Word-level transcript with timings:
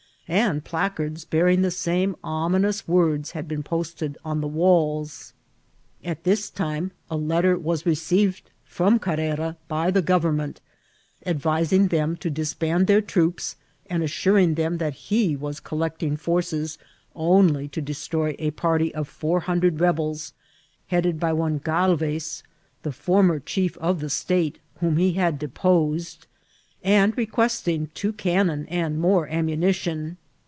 and 0.27 0.63
placards 0.63 1.25
bearing 1.25 1.65
ihe 1.65 1.69
same 1.73 2.15
ominous 2.23 2.87
words 2.87 3.31
had 3.31 3.49
been 3.49 3.61
posted 3.61 4.17
oh 4.23 4.33
the 4.35 4.47
walls. 4.47 5.33
At 6.05 6.23
this 6.23 6.49
time 6.49 6.91
a 7.09 7.17
lett^ 7.17 7.59
was 7.61 7.85
received 7.85 8.49
from 8.63 8.97
Carrera 8.97 9.57
by 9.67 9.91
the 9.91 10.01
government, 10.01 10.61
advi 11.25 11.67
sing 11.67 11.89
them 11.89 12.15
to 12.15 12.29
disband 12.29 12.87
their 12.87 13.01
troops, 13.01 13.57
and 13.89 14.03
assuring 14.03 14.53
them 14.53 14.77
that 14.77 14.93
he 14.93 15.35
was 15.35 15.59
collecting 15.59 16.15
forces 16.15 16.77
only 17.13 17.67
to 17.67 17.81
destroy 17.81 18.33
a 18.39 18.51
party 18.51 18.95
of 18.95 19.09
feur 19.09 19.41
hundred 19.41 19.81
rebels, 19.81 20.31
headed 20.87 21.19
by 21.19 21.33
one 21.33 21.59
Gatvez 21.59 22.41
(the 22.83 22.93
for 22.93 23.21
mer 23.21 23.39
chief 23.41 23.77
of 23.79 23.99
the 23.99 24.09
state, 24.09 24.59
whom 24.79 24.95
he 24.95 25.11
had 25.13 25.37
deposed), 25.37 26.25
and 26.83 27.17
re^ 27.17 27.29
questing 27.29 27.89
two 27.93 28.13
cannon 28.13 28.65
and 28.67 28.97
more 28.97 29.27
ammunition. 29.27 30.15